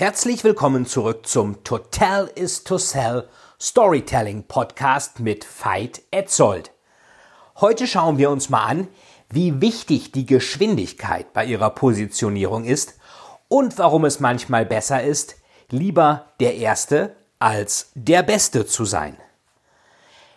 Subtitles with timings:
[0.00, 3.28] Herzlich willkommen zurück zum Total is to Sell
[3.60, 6.70] Storytelling Podcast mit Veit Etzold.
[7.60, 8.88] Heute schauen wir uns mal an,
[9.28, 12.94] wie wichtig die Geschwindigkeit bei Ihrer Positionierung ist
[13.48, 15.36] und warum es manchmal besser ist,
[15.68, 19.18] lieber der Erste als der Beste zu sein.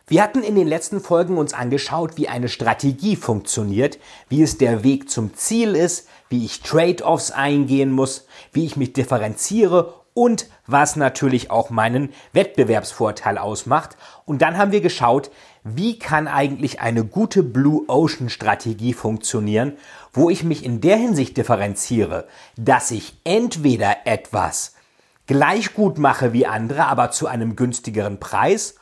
[0.06, 4.84] Wir hatten in den letzten Folgen uns angeschaut, wie eine Strategie funktioniert, wie es der
[4.84, 10.98] Weg zum Ziel ist, wie ich Trade-offs eingehen muss, wie ich mich differenziere und was
[10.98, 13.96] natürlich auch meinen Wettbewerbsvorteil ausmacht.
[14.26, 15.32] Und dann haben wir geschaut,
[15.64, 19.78] wie kann eigentlich eine gute Blue Ocean Strategie funktionieren,
[20.12, 24.76] wo ich mich in der Hinsicht differenziere, dass ich entweder etwas
[25.28, 28.76] gleich gut mache wie andere, aber zu einem günstigeren Preis,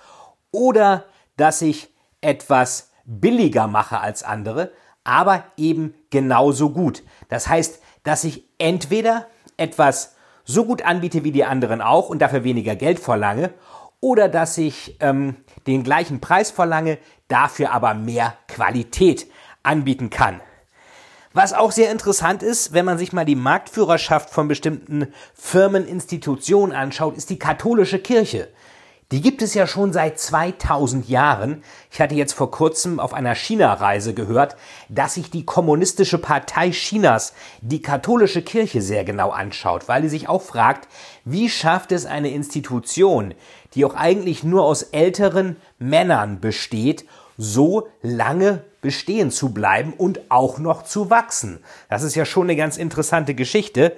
[0.52, 1.05] oder
[1.38, 1.89] dass ich
[2.21, 4.71] etwas billiger mache als andere,
[5.03, 7.03] aber eben genauso gut.
[7.30, 9.27] Das heißt, dass ich entweder
[9.58, 13.53] etwas so gut anbiete wie die anderen auch und dafür weniger Geld verlange,
[14.02, 15.35] oder dass ich ähm,
[15.67, 19.27] den gleichen Preis verlange, dafür aber mehr Qualität
[19.63, 20.41] anbieten kann.
[21.33, 26.73] Was auch sehr interessant ist, wenn man sich mal die Marktführerschaft von bestimmten Firmen, Institutionen
[26.73, 28.49] anschaut, ist die katholische Kirche.
[29.12, 31.64] Die gibt es ja schon seit 2000 Jahren.
[31.92, 34.56] Ich hatte jetzt vor kurzem auf einer China-Reise gehört,
[34.88, 40.30] dass sich die Kommunistische Partei Chinas die katholische Kirche sehr genau anschaut, weil sie sich
[40.30, 40.88] auch fragt,
[41.26, 43.33] wie schafft es eine Institution,
[43.73, 47.05] die auch eigentlich nur aus älteren Männern besteht,
[47.38, 51.60] so lange bestehen zu bleiben und auch noch zu wachsen.
[51.89, 53.94] Das ist ja schon eine ganz interessante Geschichte.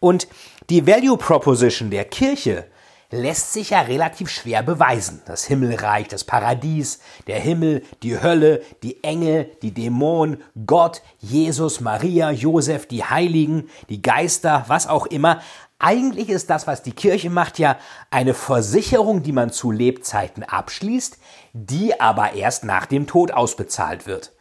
[0.00, 0.26] Und
[0.70, 2.66] die Value Proposition der Kirche
[3.10, 5.22] lässt sich ja relativ schwer beweisen.
[5.26, 12.30] Das Himmelreich, das Paradies, der Himmel, die Hölle, die Engel, die Dämonen, Gott, Jesus, Maria,
[12.30, 15.40] Josef, die Heiligen, die Geister, was auch immer.
[15.78, 17.76] Eigentlich ist das, was die Kirche macht, ja
[18.10, 21.18] eine Versicherung, die man zu Lebzeiten abschließt,
[21.52, 24.32] die aber erst nach dem Tod ausbezahlt wird.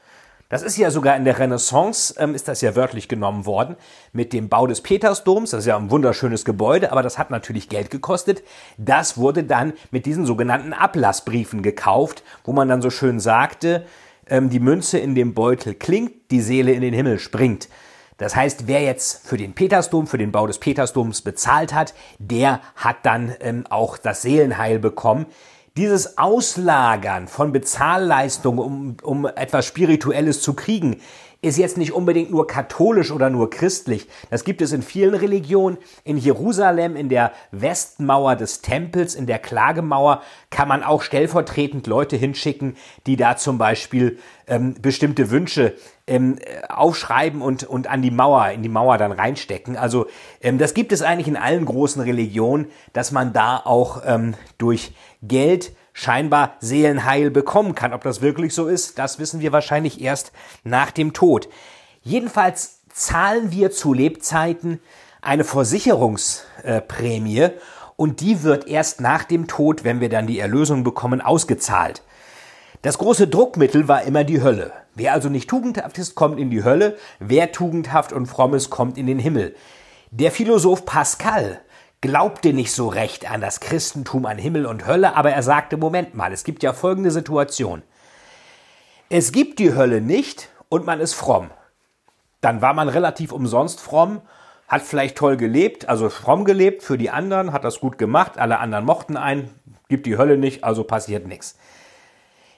[0.47, 3.75] Das ist ja sogar in der Renaissance, ähm, ist das ja wörtlich genommen worden,
[4.13, 5.49] mit dem Bau des Petersdoms.
[5.49, 8.43] Das ist ja ein wunderschönes Gebäude, aber das hat natürlich Geld gekostet.
[8.77, 13.87] Das wurde dann mit diesen sogenannten Ablassbriefen gekauft, wo man dann so schön sagte,
[14.27, 17.67] ähm, die Münze in dem Beutel klingt, die Seele in den Himmel springt.
[18.17, 22.61] Das heißt, wer jetzt für den Petersdom, für den Bau des Petersdoms bezahlt hat, der
[22.75, 25.25] hat dann ähm, auch das Seelenheil bekommen.
[25.77, 31.01] Dieses Auslagern von Bezahlleistungen, um, um etwas Spirituelles zu kriegen,
[31.45, 34.07] ist jetzt nicht unbedingt nur katholisch oder nur christlich.
[34.29, 35.77] Das gibt es in vielen Religionen.
[36.03, 42.15] In Jerusalem, in der Westmauer des Tempels, in der Klagemauer, kann man auch stellvertretend Leute
[42.15, 44.17] hinschicken, die da zum Beispiel
[44.47, 45.75] ähm, bestimmte Wünsche
[46.07, 49.77] ähm, aufschreiben und, und an die Mauer, in die Mauer dann reinstecken.
[49.77, 50.07] Also
[50.41, 54.93] ähm, das gibt es eigentlich in allen großen Religionen, dass man da auch ähm, durch
[55.21, 57.93] Geld scheinbar Seelenheil bekommen kann.
[57.93, 60.33] Ob das wirklich so ist, das wissen wir wahrscheinlich erst
[60.65, 61.47] nach dem Tod.
[62.01, 64.81] Jedenfalls zahlen wir zu Lebzeiten
[65.21, 67.47] eine Versicherungsprämie
[67.95, 72.03] und die wird erst nach dem Tod, wenn wir dann die Erlösung bekommen, ausgezahlt.
[72.81, 74.73] Das große Druckmittel war immer die Hölle.
[74.95, 78.97] Wer also nicht tugendhaft ist, kommt in die Hölle, wer tugendhaft und fromm ist, kommt
[78.97, 79.55] in den Himmel.
[80.11, 81.61] Der Philosoph Pascal
[82.05, 86.13] glaubte nicht so recht an das Christentum, an Himmel und Hölle, aber er sagte, Moment
[86.13, 87.81] mal, es gibt ja folgende Situation.
[89.09, 91.49] Es gibt die Hölle nicht und man ist fromm.
[92.41, 94.21] Dann war man relativ umsonst fromm,
[94.67, 98.59] hat vielleicht toll gelebt, also fromm gelebt für die anderen, hat das gut gemacht, alle
[98.59, 99.49] anderen mochten einen,
[99.89, 101.57] gibt die Hölle nicht, also passiert nichts.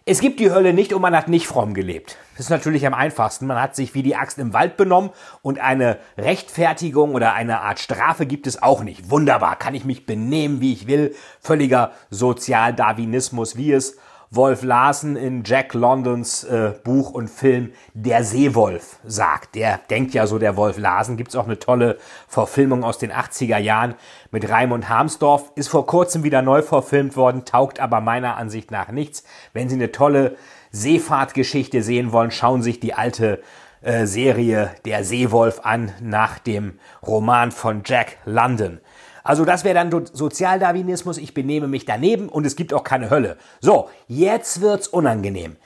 [0.10, 2.16] Es gibt die Hölle nicht und man hat nicht fromm gelebt.
[2.38, 3.46] Das ist natürlich am einfachsten.
[3.46, 5.10] Man hat sich wie die Axt im Wald benommen
[5.42, 9.10] und eine Rechtfertigung oder eine Art Strafe gibt es auch nicht.
[9.12, 11.14] Wunderbar, kann ich mich benehmen, wie ich will.
[11.42, 13.98] Völliger Sozialdarwinismus, wie es
[14.30, 19.56] Wolf Larsen in Jack Londons äh, Buch und Film Der Seewolf sagt.
[19.56, 21.16] Der denkt ja so, der Wolf Larsen.
[21.16, 21.98] Gibt's auch eine tolle
[22.28, 23.96] Verfilmung aus den 80er Jahren
[24.32, 25.52] mit Raimund Harmsdorf.
[25.56, 29.24] Ist vor kurzem wieder neu verfilmt worden, taugt aber meiner Ansicht nach nichts.
[29.54, 30.36] Wenn Sie eine tolle
[30.72, 33.42] Seefahrtgeschichte sehen wollen, schauen sich die alte
[33.82, 38.82] äh, Serie Der Seewolf an nach dem Roman von Jack London.
[39.28, 43.36] Also das wäre dann Sozialdarwinismus, ich benehme mich daneben und es gibt auch keine Hölle.
[43.60, 45.58] So, jetzt wird's unangenehm.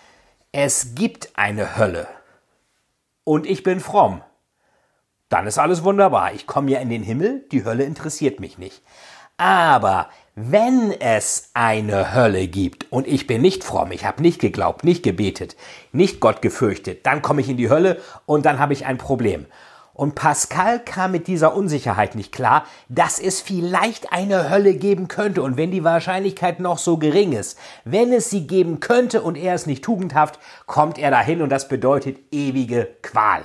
[0.52, 2.08] Es gibt eine Hölle.
[3.24, 4.24] Und ich bin fromm.
[5.30, 6.34] Dann ist alles wunderbar.
[6.34, 8.82] Ich komme ja in den Himmel, die Hölle interessiert mich nicht.
[9.38, 14.84] Aber wenn es eine Hölle gibt und ich bin nicht fromm, ich habe nicht geglaubt,
[14.84, 15.56] nicht gebetet,
[15.92, 19.46] nicht Gott gefürchtet, dann komme ich in die Hölle und dann habe ich ein Problem.
[20.02, 25.44] Und Pascal kam mit dieser Unsicherheit nicht klar, dass es vielleicht eine Hölle geben könnte.
[25.44, 27.56] Und wenn die Wahrscheinlichkeit noch so gering ist,
[27.86, 31.68] wenn es sie geben könnte und er ist nicht tugendhaft, kommt er dahin und das
[31.68, 33.44] bedeutet ewige Qual.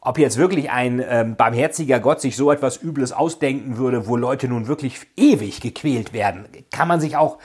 [0.00, 4.48] Ob jetzt wirklich ein ähm, barmherziger Gott sich so etwas Übles ausdenken würde, wo Leute
[4.48, 7.36] nun wirklich ewig gequält werden, kann man sich auch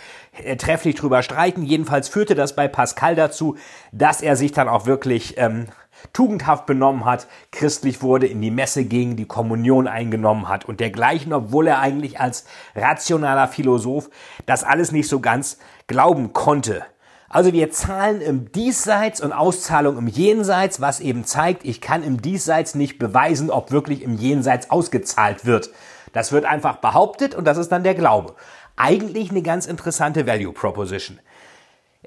[0.42, 1.64] äh, trefflich drüber streiten.
[1.64, 3.58] Jedenfalls führte das bei Pascal dazu,
[3.92, 5.66] dass er sich dann auch wirklich ähm,
[6.14, 11.34] tugendhaft benommen hat, christlich wurde, in die Messe ging, die Kommunion eingenommen hat und dergleichen,
[11.34, 14.10] obwohl er eigentlich als rationaler Philosoph
[14.46, 15.58] das alles nicht so ganz
[15.88, 16.86] glauben konnte.
[17.32, 22.22] Also wir zahlen im Diesseits und Auszahlung im Jenseits, was eben zeigt, ich kann im
[22.22, 25.70] Diesseits nicht beweisen, ob wirklich im Jenseits ausgezahlt wird.
[26.12, 28.34] Das wird einfach behauptet und das ist dann der Glaube.
[28.78, 31.20] Eigentlich eine ganz interessante Value Proposition.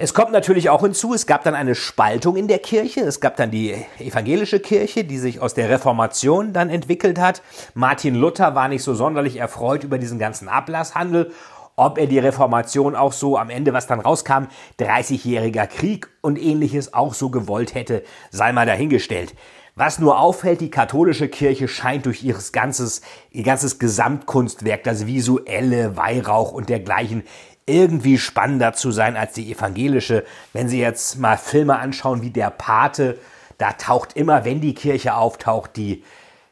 [0.02, 3.02] Es kommt natürlich auch hinzu, es gab dann eine Spaltung in der Kirche.
[3.02, 7.40] Es gab dann die evangelische Kirche, die sich aus der Reformation dann entwickelt hat.
[7.75, 11.31] Martin Luther war nicht so sonderlich erfreut über diesen ganzen Ablasshandel
[11.75, 14.44] ob er die Reformation auch so am Ende, was dann rauskam,
[14.78, 19.34] 30-jähriger Krieg und ähnliches auch so gewollt hätte, sei mal dahingestellt.
[19.75, 23.00] Was nur auffällt, die katholische Kirche scheint durch ihres ganzes,
[23.31, 27.22] ihr ganzes Gesamtkunstwerk, das visuelle, Weihrauch und dergleichen,
[27.67, 30.25] irgendwie spannender zu sein als die evangelische.
[30.53, 33.19] Wenn Sie jetzt mal Filme anschauen wie der Pate,
[33.59, 36.03] da taucht immer, wenn die Kirche auftaucht, die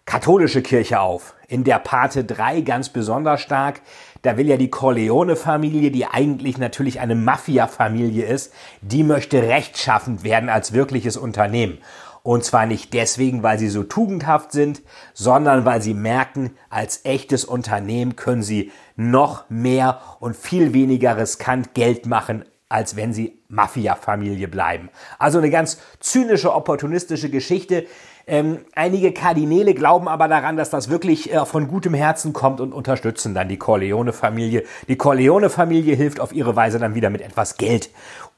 [0.04, 1.34] katholische Kirche auf.
[1.48, 3.80] In der Pate 3 ganz besonders stark.
[4.22, 8.52] Da will ja die Corleone-Familie, die eigentlich natürlich eine Mafia-Familie ist,
[8.82, 11.78] die möchte rechtschaffend werden als wirkliches Unternehmen.
[12.22, 14.82] Und zwar nicht deswegen, weil sie so tugendhaft sind,
[15.14, 21.74] sondern weil sie merken, als echtes Unternehmen können sie noch mehr und viel weniger riskant
[21.74, 24.90] Geld machen, als wenn sie Mafia-Familie bleiben.
[25.18, 27.86] Also eine ganz zynische, opportunistische Geschichte,
[28.26, 32.72] ähm, einige Kardinäle glauben aber daran, dass das wirklich äh, von gutem Herzen kommt und
[32.72, 34.64] unterstützen dann die Corleone-Familie.
[34.86, 37.90] Die Corleone-Familie hilft auf ihre Weise dann wieder mit etwas Geld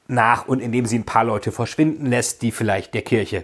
[0.07, 3.43] nach und indem sie ein paar Leute verschwinden lässt, die vielleicht der Kirche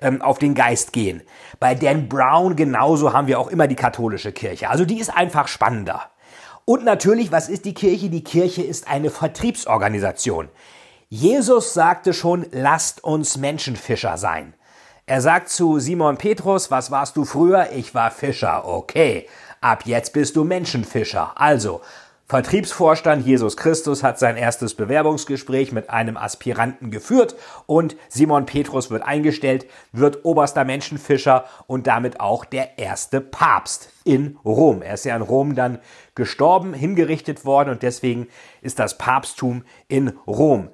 [0.00, 1.22] ähm, auf den Geist gehen.
[1.58, 4.70] Bei Dan Brown genauso haben wir auch immer die katholische Kirche.
[4.70, 6.10] Also die ist einfach spannender.
[6.64, 8.10] Und natürlich, was ist die Kirche?
[8.10, 10.48] Die Kirche ist eine Vertriebsorganisation.
[11.08, 14.54] Jesus sagte schon, lasst uns Menschenfischer sein.
[15.06, 17.70] Er sagt zu Simon Petrus, was warst du früher?
[17.72, 18.64] Ich war Fischer.
[18.64, 19.26] Okay,
[19.60, 21.32] ab jetzt bist du Menschenfischer.
[21.34, 21.80] Also,
[22.30, 27.34] Vertriebsvorstand Jesus Christus hat sein erstes Bewerbungsgespräch mit einem Aspiranten geführt
[27.66, 34.38] und Simon Petrus wird eingestellt, wird oberster Menschenfischer und damit auch der erste Papst in
[34.44, 34.80] Rom.
[34.80, 35.80] Er ist ja in Rom dann
[36.14, 38.28] gestorben, hingerichtet worden und deswegen
[38.62, 40.68] ist das Papsttum in Rom.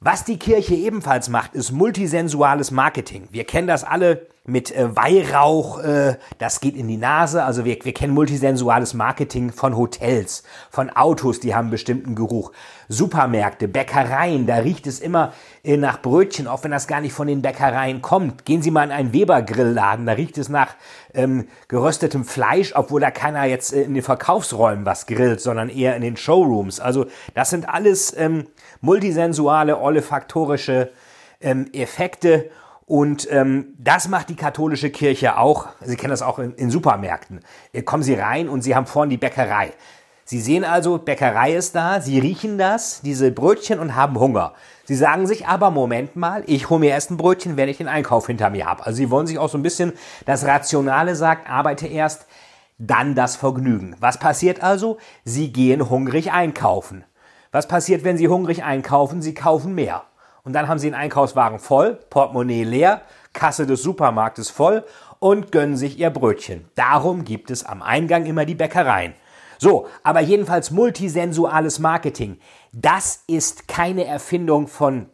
[0.00, 3.28] Was die Kirche ebenfalls macht, ist multisensuales Marketing.
[3.30, 7.42] Wir kennen das alle mit äh, Weihrauch, äh, das geht in die Nase.
[7.42, 12.52] Also wir, wir kennen multisensuales Marketing von Hotels, von Autos, die haben bestimmten Geruch.
[12.88, 15.32] Supermärkte, Bäckereien, da riecht es immer
[15.66, 18.44] nach Brötchen, auch wenn das gar nicht von den Bäckereien kommt.
[18.44, 20.74] Gehen Sie mal in einen Weber-Grillladen, da riecht es nach
[21.14, 25.96] ähm, geröstetem Fleisch, obwohl da keiner jetzt äh, in den Verkaufsräumen was grillt, sondern eher
[25.96, 26.80] in den Showrooms.
[26.80, 28.16] Also das sind alles...
[28.16, 28.46] Ähm,
[28.80, 30.90] multisensuale, olfaktorische
[31.40, 32.50] ähm, Effekte.
[32.86, 35.68] Und ähm, das macht die katholische Kirche auch.
[35.80, 37.40] Sie kennen das auch in, in Supermärkten.
[37.72, 39.72] Hier kommen Sie rein und Sie haben vorne die Bäckerei.
[40.28, 44.54] Sie sehen also, Bäckerei ist da, Sie riechen das, diese Brötchen und haben Hunger.
[44.82, 47.86] Sie sagen sich aber, Moment mal, ich hole mir erst ein Brötchen, wenn ich den
[47.86, 48.84] Einkauf hinter mir habe.
[48.84, 49.92] Also Sie wollen sich auch so ein bisschen,
[50.24, 52.26] das Rationale sagt, arbeite erst,
[52.76, 53.94] dann das Vergnügen.
[54.00, 54.98] Was passiert also?
[55.24, 57.04] Sie gehen hungrig einkaufen.
[57.52, 59.22] Was passiert, wenn Sie hungrig einkaufen?
[59.22, 60.02] Sie kaufen mehr.
[60.42, 63.02] Und dann haben Sie einen Einkaufswagen voll, Portemonnaie leer,
[63.32, 64.84] Kasse des Supermarktes voll
[65.20, 66.64] und gönnen sich Ihr Brötchen.
[66.74, 69.14] Darum gibt es am Eingang immer die Bäckereien.
[69.58, 72.38] So, aber jedenfalls multisensuales Marketing.
[72.72, 75.06] Das ist keine Erfindung von,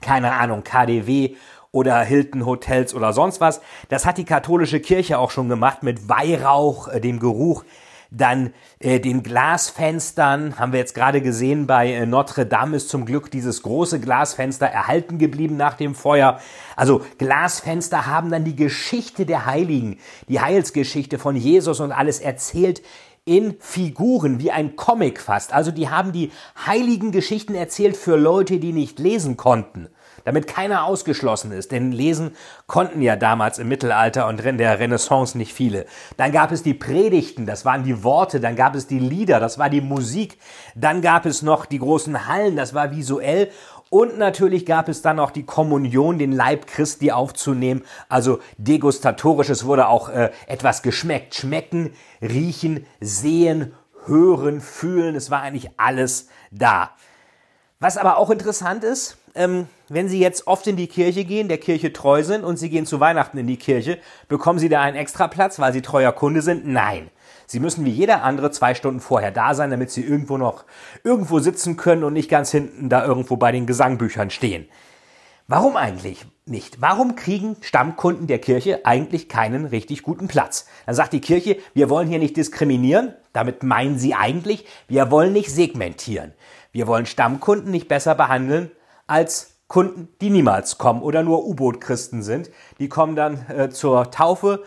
[0.00, 1.36] keine Ahnung, KDW
[1.70, 3.60] oder Hilton Hotels oder sonst was.
[3.88, 7.64] Das hat die katholische Kirche auch schon gemacht mit Weihrauch, äh, dem Geruch
[8.12, 13.06] dann äh, den Glasfenstern, haben wir jetzt gerade gesehen, bei äh, Notre Dame ist zum
[13.06, 16.38] Glück dieses große Glasfenster erhalten geblieben nach dem Feuer.
[16.76, 19.98] Also Glasfenster haben dann die Geschichte der Heiligen,
[20.28, 22.82] die Heilsgeschichte von Jesus und alles erzählt
[23.24, 25.52] in Figuren, wie ein Comic fast.
[25.52, 26.32] Also die haben die
[26.66, 29.88] heiligen Geschichten erzählt für Leute, die nicht lesen konnten
[30.24, 32.34] damit keiner ausgeschlossen ist, denn lesen
[32.66, 35.86] konnten ja damals im Mittelalter und in der Renaissance nicht viele.
[36.16, 39.58] Dann gab es die Predigten, das waren die Worte, dann gab es die Lieder, das
[39.58, 40.38] war die Musik,
[40.74, 43.50] dann gab es noch die großen Hallen, das war visuell
[43.92, 49.66] und natürlich gab es dann auch die Kommunion, den Leib Christi aufzunehmen, also degustatorisch, es
[49.66, 53.74] wurde auch äh, etwas geschmeckt, schmecken, riechen, sehen,
[54.06, 56.92] hören, fühlen, es war eigentlich alles da.
[57.80, 61.58] Was aber auch interessant ist, ähm, wenn Sie jetzt oft in die Kirche gehen, der
[61.58, 64.96] Kirche treu sind und Sie gehen zu Weihnachten in die Kirche, bekommen Sie da einen
[64.96, 66.66] extra Platz, weil Sie treuer Kunde sind?
[66.66, 67.10] Nein.
[67.52, 70.64] Sie müssen wie jeder andere zwei Stunden vorher da sein, damit Sie irgendwo noch
[71.04, 74.66] irgendwo sitzen können und nicht ganz hinten da irgendwo bei den Gesangbüchern stehen.
[75.48, 76.80] Warum eigentlich nicht?
[76.80, 80.66] Warum kriegen Stammkunden der Kirche eigentlich keinen richtig guten Platz?
[80.86, 83.12] Dann sagt die Kirche, wir wollen hier nicht diskriminieren.
[83.34, 86.32] Damit meinen sie eigentlich, wir wollen nicht segmentieren.
[86.72, 88.70] Wir wollen Stammkunden nicht besser behandeln
[89.06, 92.50] als Kunden, die niemals kommen oder nur U-Boot-Christen sind.
[92.78, 94.62] Die kommen dann äh, zur Taufe,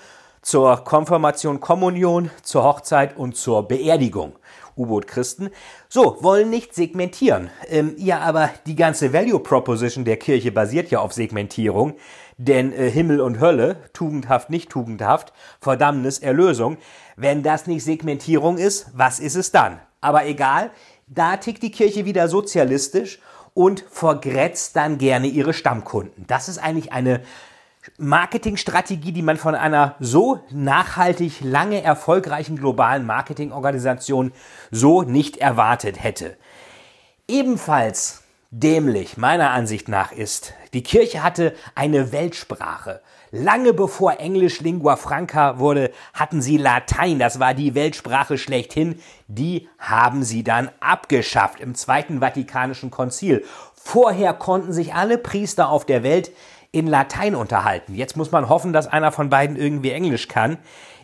[0.45, 4.33] zur Konfirmation, Kommunion, zur Hochzeit und zur Beerdigung.
[4.77, 5.49] U-Boot-Christen.
[5.89, 7.49] So, wollen nicht segmentieren.
[7.67, 11.95] Ähm, ja, aber die ganze Value Proposition der Kirche basiert ja auf Segmentierung.
[12.37, 16.77] Denn äh, Himmel und Hölle, tugendhaft, nicht tugendhaft, Verdammnis, Erlösung.
[17.15, 19.79] Wenn das nicht Segmentierung ist, was ist es dann?
[19.99, 20.69] Aber egal,
[21.07, 23.19] da tickt die Kirche wieder sozialistisch
[23.55, 26.25] und vergrätzt dann gerne ihre Stammkunden.
[26.27, 27.21] Das ist eigentlich eine
[27.97, 34.31] Marketingstrategie, die man von einer so nachhaltig lange erfolgreichen globalen Marketingorganisation
[34.71, 36.37] so nicht erwartet hätte.
[37.27, 43.01] Ebenfalls dämlich meiner Ansicht nach ist, die Kirche hatte eine Weltsprache.
[43.31, 49.01] Lange bevor Englisch Lingua Franca wurde, hatten sie Latein, das war die Weltsprache schlechthin.
[49.27, 53.43] Die haben sie dann abgeschafft im Zweiten Vatikanischen Konzil.
[53.73, 56.31] Vorher konnten sich alle Priester auf der Welt
[56.75, 57.95] in Latein unterhalten.
[57.95, 60.57] Jetzt muss man hoffen, dass einer von beiden irgendwie Englisch kann.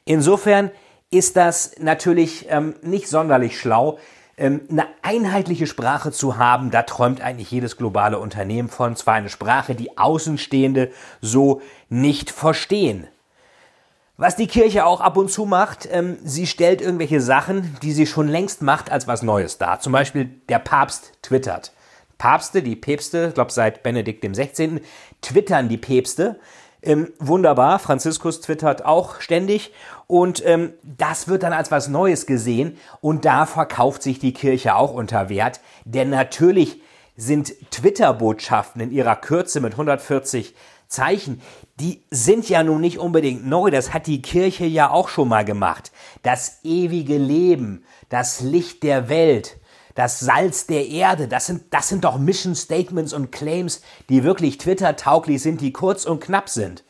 [0.03, 0.69] Insofern
[1.11, 3.97] ist das natürlich ähm, nicht sonderlich schlau.
[4.37, 8.97] Ähm, eine einheitliche Sprache zu haben, da träumt eigentlich jedes globale Unternehmen von.
[8.97, 13.07] Zwar eine Sprache, die Außenstehende so nicht verstehen.
[14.17, 18.07] Was die Kirche auch ab und zu macht, ähm, sie stellt irgendwelche Sachen, die sie
[18.07, 19.79] schon längst macht, als was Neues dar.
[19.79, 21.71] Zum Beispiel der Papst twittert.
[22.21, 24.81] Papste, die Päpste, ich glaube seit Benedikt dem 16.,
[25.23, 26.39] twittern die Päpste.
[26.83, 29.73] Ähm, wunderbar, Franziskus twittert auch ständig
[30.05, 34.75] und ähm, das wird dann als was Neues gesehen und da verkauft sich die Kirche
[34.75, 36.79] auch unter Wert, denn natürlich
[37.17, 40.53] sind Twitter-Botschaften in ihrer Kürze mit 140
[40.87, 41.41] Zeichen,
[41.79, 45.43] die sind ja nun nicht unbedingt neu, das hat die Kirche ja auch schon mal
[45.43, 45.91] gemacht.
[46.21, 49.57] Das ewige Leben, das Licht der Welt,
[49.95, 54.57] das Salz der Erde, das sind, das sind doch Mission Statements und Claims, die wirklich
[54.57, 56.83] Twitter-tauglich sind, die kurz und knapp sind.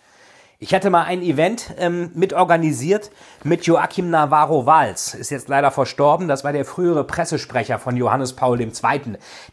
[0.64, 3.10] Ich hatte mal ein Event ähm, mitorganisiert
[3.44, 5.16] mit Joachim Navarro Valls.
[5.16, 6.28] Ist jetzt leider verstorben.
[6.28, 8.72] Das war der frühere Pressesprecher von Johannes Paul II.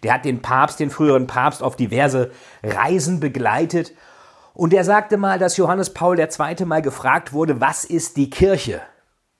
[0.03, 2.31] Der hat den Papst, den früheren Papst, auf diverse
[2.63, 3.95] Reisen begleitet.
[4.53, 6.67] Und der sagte mal, dass Johannes Paul II.
[6.67, 8.83] mal gefragt wurde, was ist die Kirche?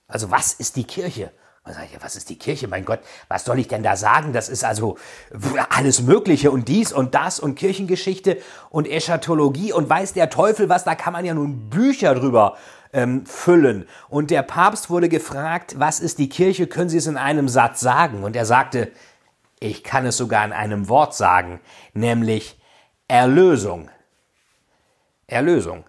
[0.07, 1.33] Also was ist die Kirche?
[1.69, 2.67] Und sag ich, was ist die Kirche?
[2.67, 4.33] Mein Gott, was soll ich denn da sagen?
[4.33, 4.97] Das ist also
[5.69, 8.39] alles Mögliche und dies und das und Kirchengeschichte
[8.71, 12.57] und Eschatologie und weiß der Teufel was, da kann man ja nun Bücher drüber
[12.95, 13.87] ähm, füllen.
[14.09, 16.69] Und der Papst wurde gefragt, was ist die Kirche?
[16.69, 18.25] Können Sie es in einem Satz sagen?
[18.25, 18.91] Und er sagte,
[19.61, 21.61] ich kann es sogar in einem Wort sagen,
[21.93, 22.59] nämlich
[23.09, 23.91] Erlösung.
[25.27, 25.85] Erlösung.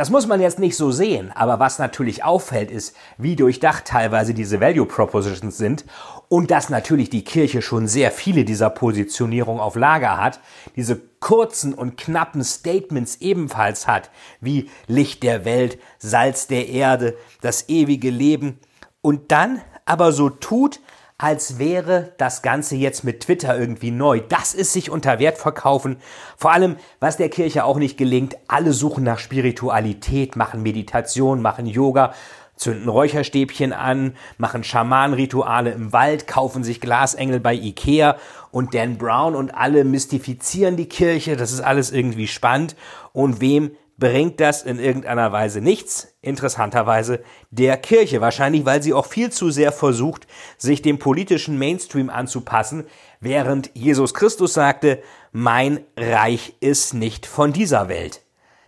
[0.00, 4.32] Das muss man jetzt nicht so sehen, aber was natürlich auffällt, ist, wie durchdacht teilweise
[4.32, 5.84] diese Value Propositions sind
[6.30, 10.40] und dass natürlich die Kirche schon sehr viele dieser Positionierungen auf Lager hat,
[10.74, 14.08] diese kurzen und knappen Statements ebenfalls hat,
[14.40, 18.58] wie Licht der Welt, Salz der Erde, das ewige Leben
[19.02, 20.80] und dann aber so tut,
[21.20, 24.22] als wäre das Ganze jetzt mit Twitter irgendwie neu.
[24.26, 25.98] Das ist sich unter Wert verkaufen.
[26.38, 31.66] Vor allem, was der Kirche auch nicht gelingt, alle suchen nach Spiritualität, machen Meditation, machen
[31.66, 32.14] Yoga,
[32.56, 38.16] zünden Räucherstäbchen an, machen Schamanrituale im Wald, kaufen sich Glasengel bei Ikea
[38.50, 41.36] und Dan Brown und alle mystifizieren die Kirche.
[41.36, 42.76] Das ist alles irgendwie spannend.
[43.12, 49.06] Und wem bringt das in irgendeiner Weise nichts, interessanterweise der Kirche, wahrscheinlich weil sie auch
[49.06, 50.26] viel zu sehr versucht,
[50.58, 52.86] sich dem politischen Mainstream anzupassen,
[53.20, 58.22] während Jesus Christus sagte, mein Reich ist nicht von dieser Welt.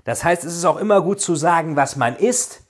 [0.04, 2.60] Das heißt, es ist auch immer gut zu sagen, was man ist,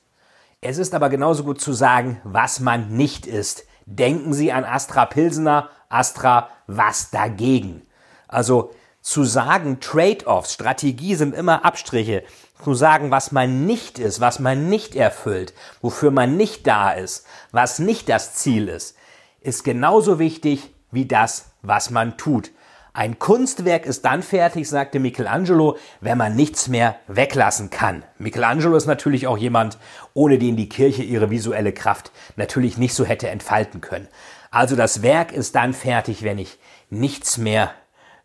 [0.64, 3.66] es ist aber genauso gut zu sagen, was man nicht ist.
[3.84, 7.82] Denken Sie an Astra Pilsener, Astra, was dagegen?
[8.28, 12.22] Also zu sagen, Trade-offs, Strategie sind immer Abstriche.
[12.62, 17.26] Zu sagen, was man nicht ist, was man nicht erfüllt, wofür man nicht da ist,
[17.50, 18.96] was nicht das Ziel ist,
[19.40, 22.52] ist genauso wichtig wie das, was man tut.
[22.94, 28.04] Ein Kunstwerk ist dann fertig, sagte Michelangelo, wenn man nichts mehr weglassen kann.
[28.18, 29.78] Michelangelo ist natürlich auch jemand,
[30.12, 34.08] ohne den die Kirche ihre visuelle Kraft natürlich nicht so hätte entfalten können.
[34.50, 36.58] Also das Werk ist dann fertig, wenn ich
[36.90, 37.72] nichts mehr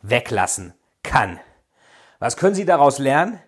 [0.01, 1.39] weglassen kann.
[2.19, 3.39] Was können Sie daraus lernen?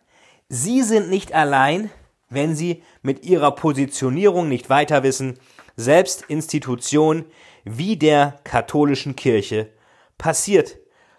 [0.51, 1.91] Sie sind nicht allein,
[2.27, 5.39] wenn Sie mit Ihrer Positionierung nicht weiter wissen.
[5.75, 7.25] Selbst Institutionen
[7.63, 9.69] wie der katholischen Kirche
[10.17, 10.77] passiert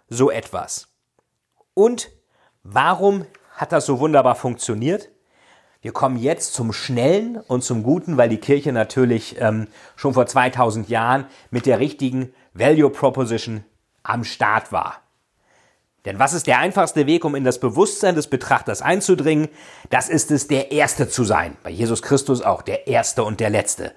[0.09, 0.89] so etwas.
[1.75, 2.11] Und
[2.65, 5.11] warum hat das so wunderbar funktioniert?
[5.81, 10.27] Wir kommen jetzt zum Schnellen und zum Guten, weil die Kirche natürlich ähm, schon vor
[10.27, 13.65] 2000 Jahren mit der richtigen Value Proposition
[14.03, 15.03] am Start war.
[16.05, 19.49] Denn was ist der einfachste Weg, um in das Bewusstsein des Betrachters einzudringen?
[19.91, 21.57] Das ist es, der Erste zu sein.
[21.63, 23.93] Bei Jesus Christus auch der Erste und der Letzte.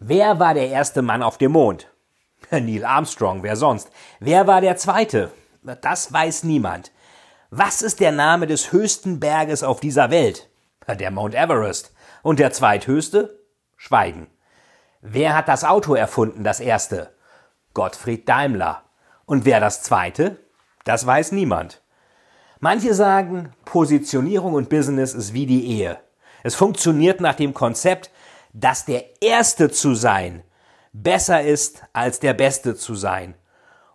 [0.00, 1.88] Wer war der erste Mann auf dem Mond?
[2.50, 3.90] Neil Armstrong, wer sonst?
[4.18, 5.30] Wer war der Zweite?
[5.80, 6.90] Das weiß niemand.
[7.50, 10.50] Was ist der Name des höchsten Berges auf dieser Welt?
[10.88, 11.94] Der Mount Everest.
[12.22, 13.38] Und der zweithöchste?
[13.76, 14.26] Schweigen.
[15.00, 17.14] Wer hat das Auto erfunden, das erste?
[17.72, 18.82] Gottfried Daimler.
[19.24, 20.43] Und wer das zweite?
[20.84, 21.82] Das weiß niemand.
[22.60, 25.98] Manche sagen, Positionierung und Business ist wie die Ehe.
[26.42, 28.10] Es funktioniert nach dem Konzept,
[28.52, 30.42] dass der Erste zu sein
[30.94, 33.34] besser ist als der Beste zu sein.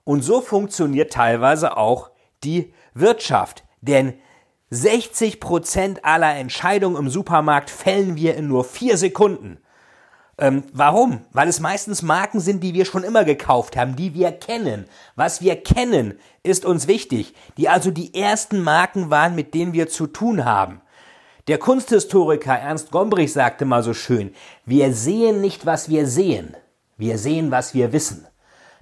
[0.04, 2.12] Und so funktioniert teilweise auch
[2.44, 3.64] die Wirtschaft.
[3.82, 4.16] Denn
[4.70, 9.60] 60 Prozent aller Entscheidungen im Supermarkt fällen wir in nur vier Sekunden.
[10.40, 11.22] Ähm, warum?
[11.34, 14.86] Weil es meistens Marken sind, die wir schon immer gekauft haben, die wir kennen.
[15.16, 17.34] Was wir kennen, ist uns wichtig.
[17.58, 20.82] Die also die ersten Marken waren, mit denen wir zu tun haben.
[21.50, 24.34] Der Kunsthistoriker Ernst Gombrich sagte mal so schön,
[24.66, 26.56] wir sehen nicht, was wir sehen.
[26.96, 28.26] Wir sehen, was wir wissen.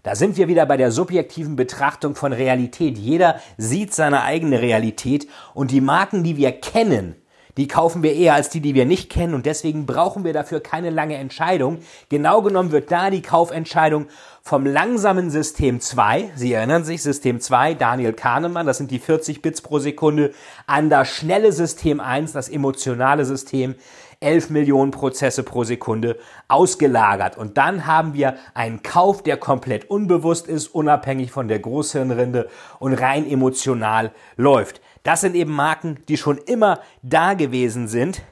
[0.03, 2.97] Da sind wir wieder bei der subjektiven Betrachtung von Realität.
[2.97, 7.15] Jeder sieht seine eigene Realität und die Marken, die wir kennen,
[7.57, 10.59] die kaufen wir eher als die, die wir nicht kennen und deswegen brauchen wir dafür
[10.59, 11.79] keine lange Entscheidung.
[12.09, 14.05] Genau genommen wird da die Kaufentscheidung
[14.41, 19.41] vom langsamen System 2, Sie erinnern sich, System 2, Daniel Kahnemann, das sind die 40
[19.41, 20.33] Bits pro Sekunde,
[20.67, 23.75] an das schnelle System 1, das emotionale System,
[24.19, 26.17] 11 Millionen Prozesse pro Sekunde
[26.47, 27.37] ausgelagert.
[27.37, 32.93] Und dann haben wir einen Kauf, der komplett unbewusst ist, unabhängig von der Großhirnrinde und
[32.93, 34.81] rein emotional läuft.
[35.07, 38.23] Das sind eben Marken, die schon immer da gewesen sind.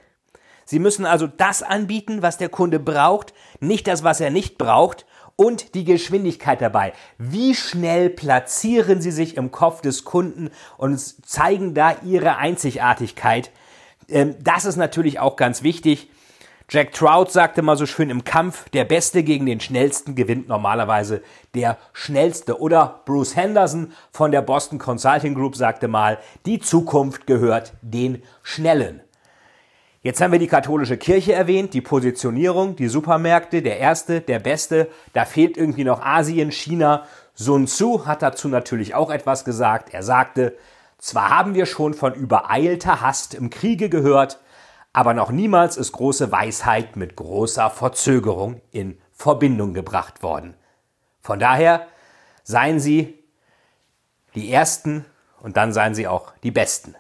[0.66, 5.06] Sie müssen also das anbieten, was der Kunde braucht, nicht das, was er nicht braucht
[5.38, 6.92] und die Geschwindigkeit dabei.
[7.18, 13.52] Wie schnell platzieren Sie sich im Kopf des Kunden und zeigen da Ihre Einzigartigkeit
[14.10, 16.10] ähm, das ist natürlich auch ganz wichtig.
[16.68, 21.22] Jack Trout sagte mal so schön im Kampf, der Beste gegen den Schnellsten gewinnt normalerweise
[21.54, 22.60] der Schnellste.
[22.60, 29.02] Oder Bruce Henderson von der Boston Consulting Group sagte mal, die Zukunft gehört den Schnellen.
[30.02, 34.88] Jetzt haben wir die katholische Kirche erwähnt, die Positionierung, die Supermärkte, der Erste, der Beste.
[35.14, 37.06] Da fehlt irgendwie noch Asien, China.
[37.36, 39.94] Sun Tzu hat dazu natürlich auch etwas gesagt.
[39.94, 40.58] Er sagte,
[40.98, 44.40] zwar haben wir schon von übereilter Hast im Kriege gehört,
[44.96, 50.54] aber noch niemals ist große Weisheit mit großer Verzögerung in Verbindung gebracht worden.
[51.20, 51.88] Von daher
[52.44, 53.22] seien Sie
[54.36, 55.04] die Ersten
[55.42, 56.96] und dann seien Sie auch die Besten.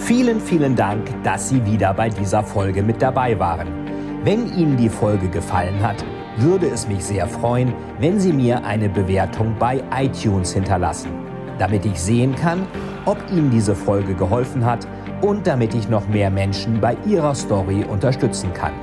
[0.00, 4.22] Vielen, vielen Dank, dass Sie wieder bei dieser Folge mit dabei waren.
[4.22, 6.04] Wenn Ihnen die Folge gefallen hat,
[6.36, 11.24] würde es mich sehr freuen, wenn Sie mir eine Bewertung bei iTunes hinterlassen
[11.58, 12.66] damit ich sehen kann,
[13.04, 14.86] ob Ihnen diese Folge geholfen hat
[15.24, 18.74] und damit ich noch mehr Menschen bei ihrer Story unterstützen kann.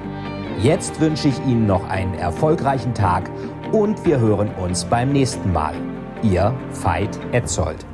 [0.60, 3.30] Jetzt wünsche ich Ihnen noch einen erfolgreichen Tag
[3.71, 5.75] und wir hören uns beim nächsten Mal.
[6.23, 7.86] Ihr Veit Etzold.